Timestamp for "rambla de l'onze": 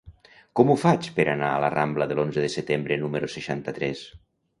1.73-2.45